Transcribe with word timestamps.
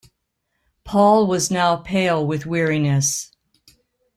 Paul 0.83 1.27
was 1.27 1.51
now 1.51 1.75
pale 1.75 2.25
with 2.25 2.47
weariness. 2.47 3.31